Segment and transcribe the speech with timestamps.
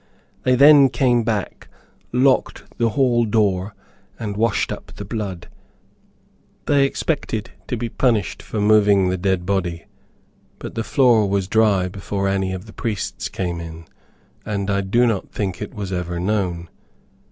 [0.41, 1.67] They then came back,
[2.11, 3.75] locked the hall door,
[4.17, 5.47] and washed up the blood.
[6.65, 9.85] They expected to be punished for moving the dead body,
[10.57, 13.85] but the floor was dry before any of the priests came in,
[14.43, 16.69] and I do not think it was ever known.